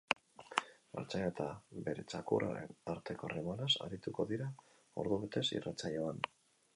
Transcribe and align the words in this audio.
Artzaina 1.01 1.27
eta 1.31 1.49
bere 1.89 2.05
txakurraren 2.13 2.73
arteko 2.93 3.29
harremanaz 3.29 3.69
arituko 3.89 4.25
dira 4.33 4.49
ordubetez 5.05 5.45
irratsaioan. 5.59 6.23